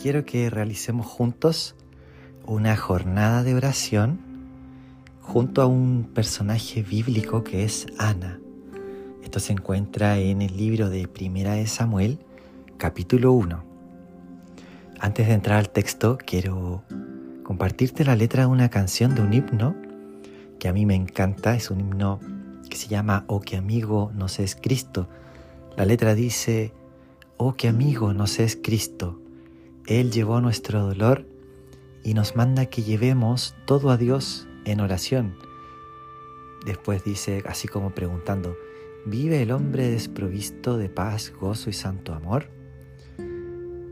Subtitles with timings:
[0.00, 1.74] quiero que realicemos juntos
[2.46, 4.20] una jornada de oración
[5.20, 8.38] junto a un personaje bíblico que es Ana.
[9.22, 12.18] Esto se encuentra en el libro de Primera de Samuel,
[12.76, 13.64] capítulo 1.
[15.00, 16.84] Antes de entrar al texto, quiero
[17.42, 19.74] compartirte la letra de una canción de un himno
[20.58, 21.54] que a mí me encanta.
[21.54, 22.20] Es un himno
[22.68, 25.08] que se llama Oh que amigo nos es Cristo.
[25.76, 26.72] La letra dice,
[27.36, 29.23] Oh que amigo nos es Cristo.
[29.86, 31.26] Él llevó nuestro dolor
[32.02, 35.36] y nos manda que llevemos todo a Dios en oración.
[36.64, 38.56] Después dice, así como preguntando,
[39.04, 42.48] ¿vive el hombre desprovisto de paz, gozo y santo amor?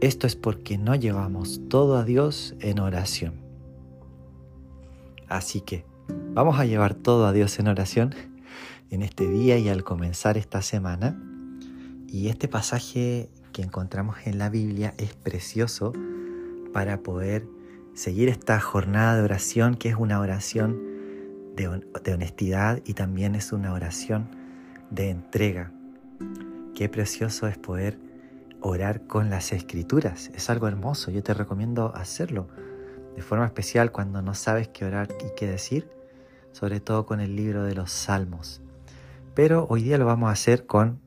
[0.00, 3.42] Esto es porque no llevamos todo a Dios en oración.
[5.28, 5.84] Así que
[6.32, 8.14] vamos a llevar todo a Dios en oración
[8.90, 11.22] en este día y al comenzar esta semana.
[12.08, 15.92] Y este pasaje que encontramos en la Biblia es precioso
[16.72, 17.46] para poder
[17.94, 20.80] seguir esta jornada de oración, que es una oración
[21.54, 21.68] de,
[22.12, 24.28] honestidad y también es una oración
[24.90, 25.70] de entrega.
[26.74, 27.98] Qué precioso es poder
[28.60, 30.30] orar con las escrituras.
[30.34, 32.48] Es algo hermoso, yo te recomiendo hacerlo
[33.14, 35.90] de forma especial cuando no sabes qué orar y qué decir,
[36.52, 38.62] sobre todo con el libro de los Salmos.
[39.34, 41.00] Pero hoy día lo vamos a hacer con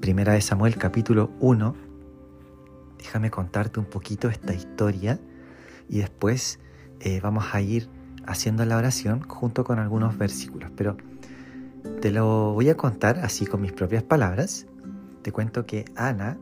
[0.00, 1.74] Primera de Samuel capítulo 1.
[2.98, 5.18] Déjame contarte un poquito esta historia
[5.88, 6.60] y después
[7.00, 7.88] eh, vamos a ir
[8.24, 10.70] haciendo la oración junto con algunos versículos.
[10.76, 10.96] Pero
[12.00, 14.66] te lo voy a contar así con mis propias palabras.
[15.22, 16.38] Te cuento que Ana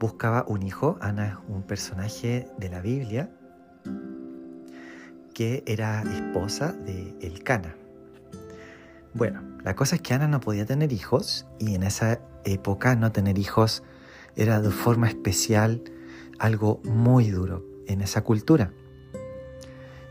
[0.00, 0.98] buscaba un hijo.
[1.00, 3.30] Ana es un personaje de la Biblia
[5.32, 7.76] que era esposa de Elcana.
[9.16, 13.12] Bueno, la cosa es que Ana no podía tener hijos y en esa época no
[13.12, 13.82] tener hijos
[14.36, 15.82] era de forma especial
[16.38, 18.74] algo muy duro en esa cultura.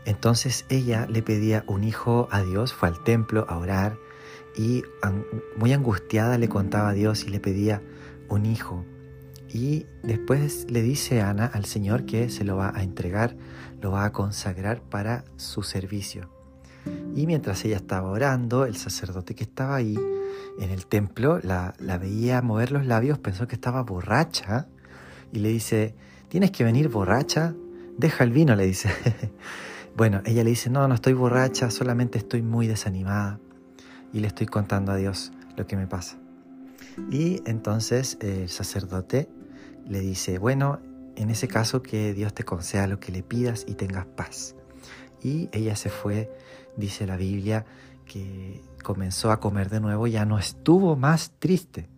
[0.06, 3.96] Entonces ella le pedía un hijo a Dios, fue al templo a orar
[4.56, 4.82] y
[5.56, 7.80] muy angustiada le contaba a Dios y le pedía
[8.28, 8.84] un hijo.
[9.48, 13.36] Y después le dice Ana al Señor que se lo va a entregar,
[13.80, 16.35] lo va a consagrar para su servicio.
[17.14, 19.98] Y mientras ella estaba orando, el sacerdote que estaba ahí
[20.58, 24.66] en el templo la, veía mover los labios, pensó que estaba borracha
[25.32, 25.94] y le dice,
[26.28, 27.54] tienes que venir borracha,
[27.96, 28.90] deja el vino, le dice.
[29.96, 33.40] bueno, ella le dice, no, no estoy borracha, solamente estoy muy desanimada
[34.12, 36.18] y le estoy contando a Dios lo que me pasa.
[37.10, 39.28] Y entonces el sacerdote
[39.86, 40.80] le dice, bueno,
[41.16, 44.54] en ese caso que Dios te conceda lo que le pidas y tengas paz.
[45.22, 46.30] Y ella se fue
[46.76, 47.64] dice la Biblia
[48.04, 51.88] que comenzó a comer de nuevo, ya no estuvo más triste.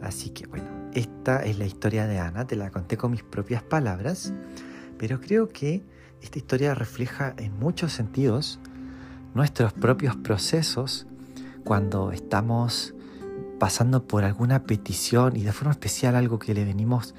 [0.00, 3.62] Así que bueno, esta es la historia de Ana, te la conté con mis propias
[3.62, 4.32] palabras,
[4.98, 5.82] pero creo que
[6.22, 8.58] esta historia refleja en muchos sentidos
[9.34, 11.06] nuestros propios procesos
[11.64, 12.94] cuando estamos
[13.58, 17.14] pasando por alguna petición y de forma especial algo que le venimos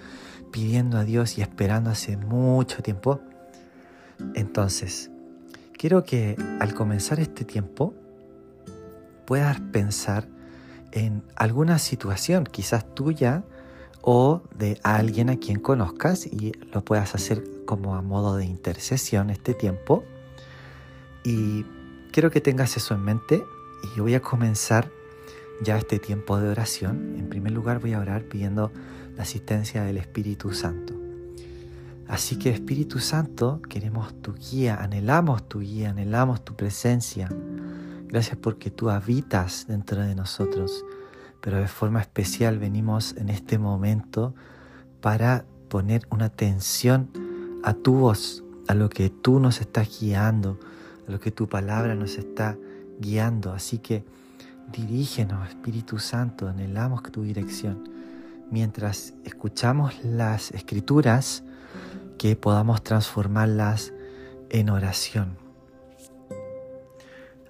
[0.51, 3.19] pidiendo a Dios y esperando hace mucho tiempo.
[4.33, 5.11] Entonces,
[5.77, 7.93] quiero que al comenzar este tiempo
[9.25, 10.27] puedas pensar
[10.91, 13.43] en alguna situación, quizás tuya
[14.01, 19.29] o de alguien a quien conozcas y lo puedas hacer como a modo de intercesión
[19.29, 20.03] este tiempo.
[21.23, 21.65] Y
[22.11, 23.43] quiero que tengas eso en mente
[23.95, 24.89] y voy a comenzar
[25.61, 27.15] ya este tiempo de oración.
[27.17, 28.71] En primer lugar voy a orar pidiendo
[29.15, 30.96] la asistencia del Espíritu Santo.
[32.07, 37.29] Así que Espíritu Santo, queremos tu guía, anhelamos tu guía, anhelamos tu presencia.
[38.07, 40.85] Gracias porque tú habitas dentro de nosotros,
[41.41, 44.33] pero de forma especial venimos en este momento
[45.01, 47.09] para poner una atención
[47.63, 50.57] a tu voz, a lo que tú nos estás guiando,
[51.07, 52.57] a lo que tu palabra nos está
[53.01, 53.51] guiando.
[53.51, 54.05] Así que
[54.71, 57.89] dirígenos, Espíritu Santo, anhelamos tu dirección.
[58.49, 61.43] Mientras escuchamos las escrituras,
[62.17, 63.93] que podamos transformarlas
[64.49, 65.37] en oración.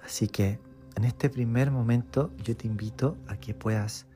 [0.04, 0.58] Así que
[0.96, 4.06] en este primer momento yo te invito a que puedas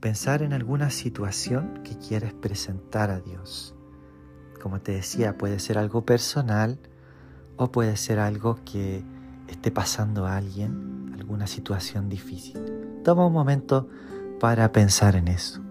[0.00, 3.74] pensar en alguna situación que quieres presentar a Dios.
[4.60, 6.78] Como te decía, puede ser algo personal
[7.56, 9.04] o puede ser algo que
[9.48, 12.60] esté pasando a alguien, alguna situación difícil.
[13.04, 13.88] Toma un momento
[14.40, 15.62] para pensar en eso.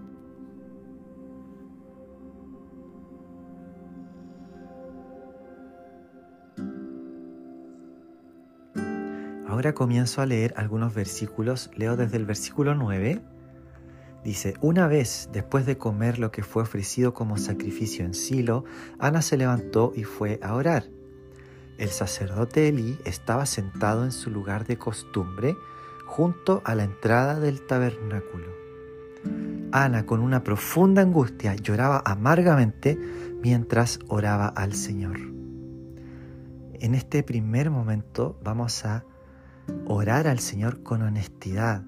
[9.52, 11.70] Ahora comienzo a leer algunos versículos.
[11.76, 13.20] Leo desde el versículo 9
[14.24, 18.64] Dice, una vez después de comer lo que fue ofrecido como sacrificio en Silo,
[18.98, 20.84] Ana se levantó y fue a orar.
[21.76, 25.54] El sacerdote Elí estaba sentado en su lugar de costumbre
[26.06, 28.46] junto a la entrada del tabernáculo.
[29.70, 32.98] Ana, con una profunda angustia, lloraba amargamente
[33.42, 35.18] mientras oraba al Señor.
[36.72, 39.04] En este primer momento vamos a
[39.86, 41.82] orar al Señor con honestidad,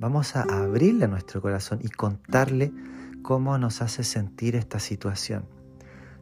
[0.00, 2.72] Vamos a abrirle nuestro corazón y contarle
[3.22, 5.44] cómo nos hace sentir esta situación.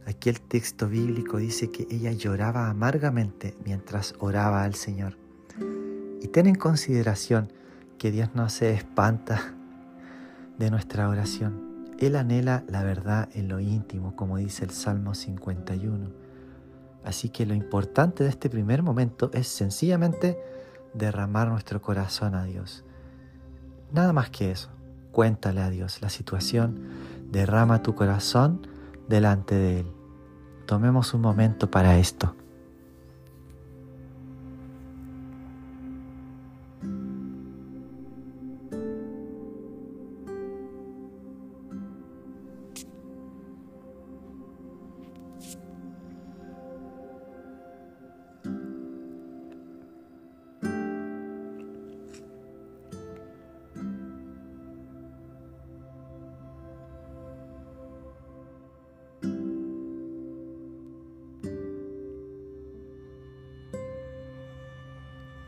[0.06, 5.19] Aquí el texto bíblico dice que ella lloraba amargamente mientras oraba al Señor.
[6.23, 7.53] Y ten en consideración
[7.99, 9.55] que Dios no se espanta
[10.56, 11.85] de nuestra oración.
[11.99, 16.12] Él anhela la verdad en lo íntimo, como dice el Salmo 51.
[17.05, 20.38] Así que lo importante de este primer momento es sencillamente
[20.96, 22.84] derramar nuestro corazón a Dios.
[23.93, 24.70] Nada más que eso.
[25.12, 26.78] Cuéntale a Dios la situación,
[27.31, 28.66] derrama tu corazón
[29.08, 29.93] delante de Él.
[30.66, 32.34] Tomemos un momento para esto.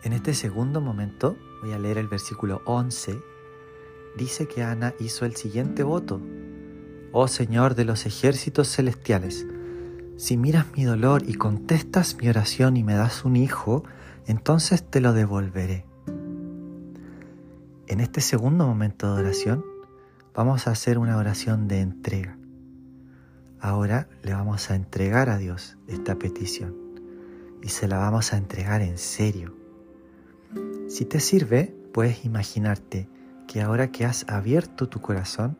[0.08, 3.20] En este segundo momento, voy a leer el versículo 11,
[4.16, 6.22] dice que Ana hizo el siguiente voto.
[7.12, 9.46] Oh Señor de los ejércitos celestiales,
[10.16, 13.84] si miras mi dolor y contestas mi oración y me das un hijo,
[14.24, 15.84] entonces te lo devolveré.
[17.86, 19.62] En este segundo momento de oración,
[20.34, 22.38] vamos a hacer una oración de entrega.
[23.60, 26.74] Ahora le vamos a entregar a Dios esta petición
[27.62, 29.57] y se la vamos a entregar en serio
[30.88, 33.08] si te sirve, puedes imaginarte
[33.46, 35.56] que ahora que has abierto tu corazón,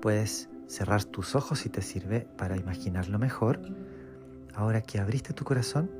[0.00, 3.60] puedes cerrar tus ojos si te sirve para imaginarlo mejor.
[4.54, 5.90] Ahora que abriste tu corazón,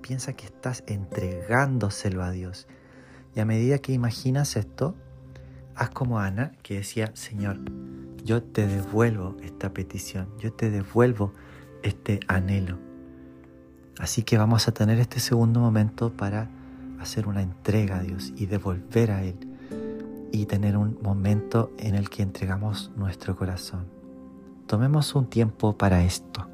[0.00, 2.66] piensa que estás entregándoselo a Dios.
[3.34, 4.94] Y a medida que imaginas esto,
[5.74, 7.58] haz como Ana que decía, Señor,
[8.24, 11.32] yo te devuelvo esta petición, yo te devuelvo
[11.82, 12.91] este anhelo.
[13.98, 16.48] Así que vamos a tener este segundo momento para
[17.00, 19.36] hacer una entrega a Dios y devolver a Él
[20.32, 23.84] y tener un momento en el que entregamos nuestro corazón.
[24.66, 26.51] Tomemos un tiempo para esto.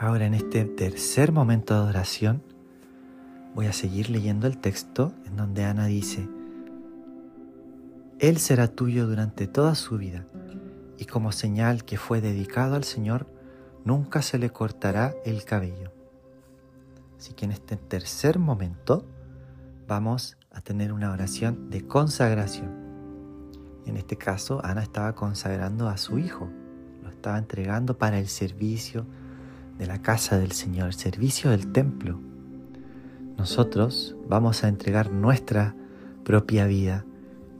[0.00, 2.40] Ahora en este tercer momento de adoración
[3.56, 6.28] voy a seguir leyendo el texto en donde Ana dice,
[8.20, 10.24] Él será tuyo durante toda su vida
[10.98, 13.26] y como señal que fue dedicado al Señor,
[13.84, 15.90] nunca se le cortará el cabello.
[17.18, 19.04] Así que en este tercer momento
[19.88, 22.70] vamos a tener una oración de consagración.
[23.84, 26.48] En este caso, Ana estaba consagrando a su hijo,
[27.02, 29.04] lo estaba entregando para el servicio
[29.78, 32.20] de la casa del Señor, servicio del templo.
[33.36, 35.74] Nosotros vamos a entregar nuestra
[36.24, 37.04] propia vida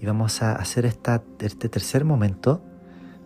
[0.00, 2.60] y vamos a hacer esta, este tercer momento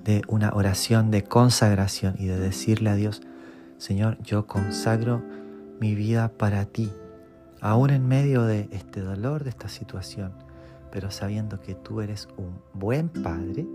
[0.04, 3.22] de una oración de consagración y de decirle a Dios,
[3.78, 5.22] Señor, yo consagro
[5.80, 6.92] mi vida para ti,
[7.60, 10.32] aún en medio de este dolor, de esta situación,
[10.90, 13.66] pero sabiendo que tú eres un buen Padre,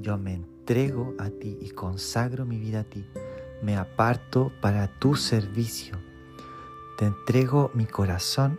[0.00, 3.06] yo me entrego a ti y consagro mi vida a ti
[3.62, 5.98] me aparto para tu servicio.
[6.98, 8.58] Te entrego mi corazón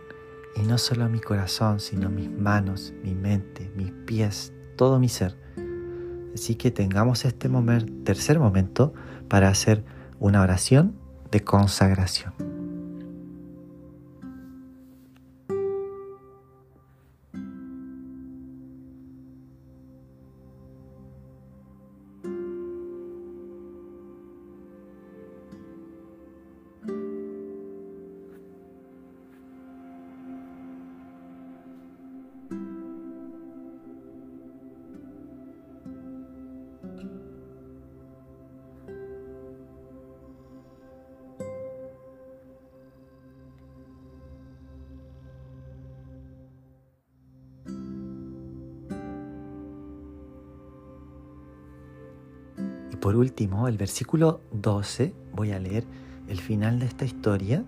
[0.56, 5.36] y no solo mi corazón, sino mis manos, mi mente, mis pies, todo mi ser.
[6.34, 7.48] Así que tengamos este
[8.04, 8.92] tercer momento
[9.28, 9.84] para hacer
[10.18, 10.96] una oración
[11.30, 12.53] de consagración.
[53.04, 55.84] Por último, el versículo 12, voy a leer
[56.26, 57.62] el final de esta historia,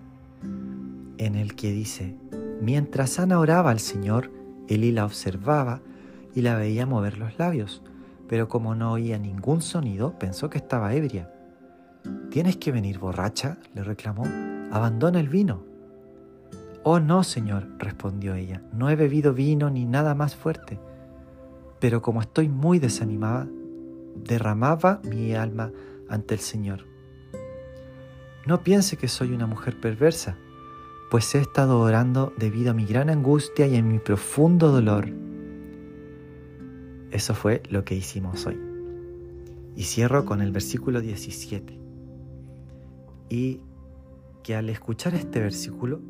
[1.19, 2.15] en el que dice,
[2.59, 4.31] mientras Ana oraba al Señor,
[4.67, 5.81] Eli la observaba
[6.33, 7.83] y la veía mover los labios,
[8.27, 11.31] pero como no oía ningún sonido, pensó que estaba ebria.
[12.31, 13.59] ¿Tienes que venir borracha?
[13.75, 14.23] le reclamó.
[14.71, 15.63] Abandona el vino.
[16.81, 20.79] Oh no, Señor, respondió ella, no he bebido vino ni nada más fuerte.
[21.79, 23.47] Pero como estoy muy desanimada,
[24.23, 25.71] derramaba mi alma
[26.09, 26.85] ante el Señor.
[28.45, 30.37] No piense que soy una mujer perversa,
[31.11, 35.09] pues he estado orando debido a mi gran angustia y en mi profundo dolor.
[37.11, 38.59] Eso fue lo que hicimos hoy.
[39.75, 41.79] Y cierro con el versículo 17.
[43.29, 43.61] Y
[44.43, 46.01] que al escuchar este versículo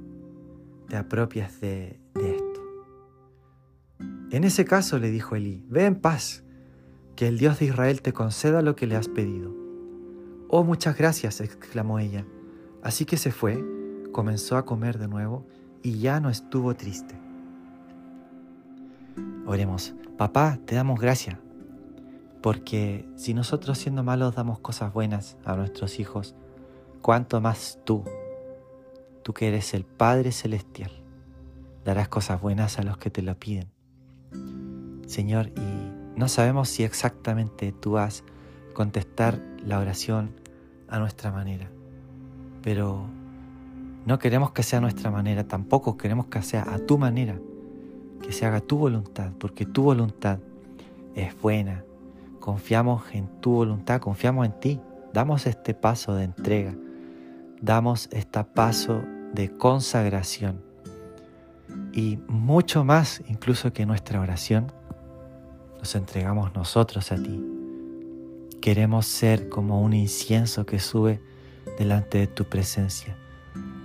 [0.88, 2.62] te apropias de, de esto.
[4.32, 6.44] En ese caso le dijo Elí, ve en paz,
[7.18, 9.52] que el Dios de Israel te conceda lo que le has pedido.
[10.50, 12.26] Oh, muchas gracias, exclamó ella.
[12.84, 13.62] Así que se fue,
[14.14, 15.46] comenzó a comer de nuevo
[15.82, 17.20] y ya no estuvo triste.
[19.48, 21.40] Oremos, papá, te damos gracias,
[22.42, 26.36] porque si nosotros siendo malos damos cosas buenas a nuestros hijos,
[27.02, 28.04] cuánto más tú,
[29.24, 30.92] tú que eres el Padre Celestial,
[31.84, 33.72] darás cosas buenas a los que te lo piden.
[35.08, 35.87] Señor, y
[36.18, 38.24] no sabemos si exactamente tú vas
[38.72, 40.32] a contestar la oración
[40.90, 41.70] a nuestra manera,
[42.64, 43.06] pero
[44.06, 47.40] no queremos que sea nuestra manera, tampoco queremos que sea a tu manera,
[48.22, 50.40] que se haga tu voluntad, porque tu voluntad
[51.14, 51.84] es buena.
[52.40, 54.80] Confiamos en tu voluntad, confiamos en ti.
[55.14, 56.74] Damos este paso de entrega,
[57.62, 60.62] damos este paso de consagración
[61.94, 64.72] y mucho más incluso que nuestra oración
[65.88, 67.42] nos entregamos nosotros a ti.
[68.60, 71.22] Queremos ser como un incienso que sube
[71.80, 73.16] delante de tu presencia,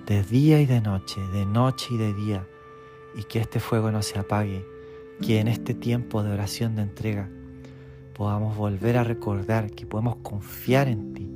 [0.04, 2.44] de día y de noche, de noche y de día,
[3.14, 4.66] y que este fuego no se apague,
[5.24, 7.30] que en este tiempo de oración de entrega
[8.14, 11.30] podamos volver a recordar que podemos confiar en ti,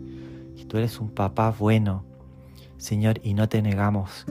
[0.57, 2.05] que tú eres un papá bueno,
[2.77, 4.27] Señor, y no te negamos,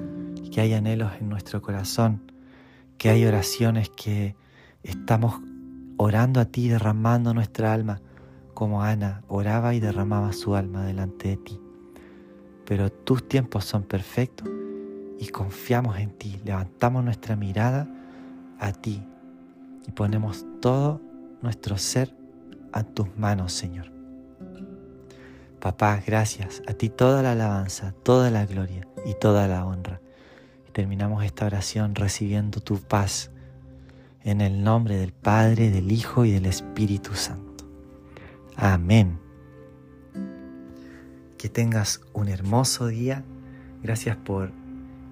[0.52, 2.30] que hay anhelos en nuestro corazón,
[2.98, 4.36] que hay oraciones que
[4.84, 5.40] estamos
[5.98, 8.02] orando a ti, derramando nuestra alma,
[8.54, 11.60] como Ana oraba y derramaba su alma delante de ti.
[12.66, 14.50] Pero tus tiempos son perfectos
[15.20, 17.88] y confiamos en ti, levantamos nuestra mirada
[18.60, 19.04] a ti
[19.88, 21.02] y ponemos todo
[21.42, 22.16] nuestro ser
[22.72, 23.92] a tus manos, Señor.
[25.60, 26.62] Papá, gracias.
[26.68, 30.00] A ti toda la alabanza, toda la gloria y toda la honra.
[30.74, 33.32] Terminamos esta oración recibiendo tu paz
[34.26, 37.64] en el nombre del Padre, del Hijo y del Espíritu Santo.
[38.56, 39.20] Amén.
[41.38, 43.24] Que tengas un hermoso día.
[43.84, 44.52] Gracias por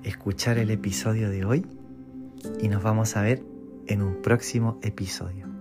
[0.04, 1.66] escuchar el episodio de hoy
[2.60, 3.44] y nos vamos a ver
[3.86, 5.53] en un próximo episodio.